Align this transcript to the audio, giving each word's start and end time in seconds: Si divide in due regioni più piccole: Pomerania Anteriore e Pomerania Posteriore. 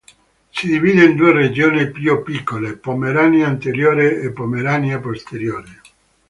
Si 0.49 0.65
divide 0.65 1.03
in 1.05 1.15
due 1.15 1.31
regioni 1.31 1.91
più 1.91 2.23
piccole: 2.23 2.75
Pomerania 2.75 3.45
Anteriore 3.45 4.19
e 4.21 4.31
Pomerania 4.31 4.99
Posteriore. 4.99 5.81